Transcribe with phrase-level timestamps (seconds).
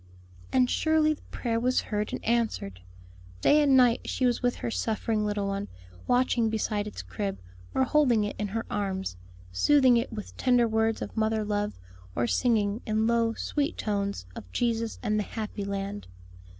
[0.51, 2.81] And surely the prayer was heard and answered;
[3.41, 5.67] day and night she was with her suffering little one,
[6.07, 7.39] watching beside its crib,
[7.75, 9.15] or holding it in her arms,
[9.51, 11.77] soothing it with tender words of mother love,
[12.15, 16.07] or singing, in low sweet tones, of Jesus and the happy land.